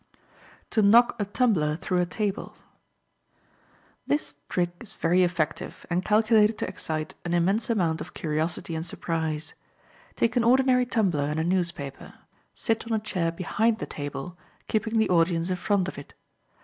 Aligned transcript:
To 0.71 0.81
Knock 0.81 1.15
a 1.21 1.25
Tumbler 1.25 1.75
Through 1.75 1.99
a 1.99 2.07
Table.—This 4.07 4.33
trick 4.49 4.71
is 4.81 4.95
very 4.95 5.21
effective, 5.21 5.85
and 5.91 6.03
calculated 6.03 6.57
to 6.57 6.67
excite 6.67 7.13
an 7.23 7.35
immense 7.35 7.69
amount 7.69 8.01
of 8.01 8.15
curiosity 8.15 8.73
and 8.73 8.83
surprise. 8.83 9.53
Take 10.15 10.35
an 10.35 10.43
ordinary 10.43 10.87
tumbler 10.87 11.25
and 11.25 11.39
a 11.39 11.43
newspaper. 11.43 12.15
Sit 12.55 12.87
on 12.87 12.93
a 12.93 12.99
chair 12.99 13.31
behind 13.31 13.77
the 13.77 13.85
table, 13.85 14.39
keeping 14.67 14.97
the 14.97 15.07
audience 15.11 15.51
in 15.51 15.55
front 15.57 15.87
of 15.87 15.99
it. 15.99 16.15